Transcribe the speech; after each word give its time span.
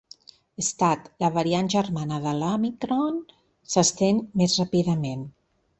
Stat: 0.67 1.03
La 1.25 1.29
variant 1.35 1.69
germana 1.75 2.19
de 2.25 2.33
l’òmicron 2.41 3.23
s’estén 3.75 4.25
més 4.43 4.63
ràpidament. 4.65 5.29